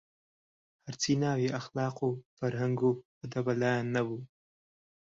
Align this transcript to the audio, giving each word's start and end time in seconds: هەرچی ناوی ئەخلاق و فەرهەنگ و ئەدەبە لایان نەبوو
هەرچی 0.85 1.13
ناوی 1.23 1.53
ئەخلاق 1.55 1.97
و 2.07 2.19
فەرهەنگ 2.37 2.79
و 2.83 2.99
ئەدەبە 3.19 3.53
لایان 3.61 3.87
نەبوو 3.95 4.21